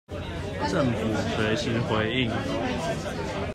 [0.67, 2.31] 政府隨時回應